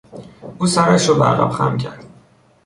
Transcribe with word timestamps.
او 0.59 0.67
سرش 0.67 1.09
را 1.09 1.15
به 1.15 1.25
عقب 1.25 1.49
خم 1.49 1.77
کرد. 1.77 2.05